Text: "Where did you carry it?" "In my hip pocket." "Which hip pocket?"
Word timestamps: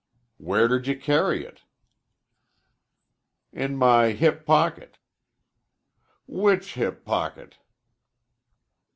"Where 0.37 0.67
did 0.67 0.87
you 0.87 0.97
carry 0.99 1.45
it?" 1.45 1.61
"In 3.53 3.75
my 3.77 4.13
hip 4.13 4.47
pocket." 4.47 4.97
"Which 6.25 6.73
hip 6.73 7.05
pocket?" 7.05 7.59